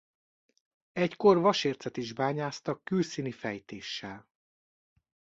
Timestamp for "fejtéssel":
3.31-4.27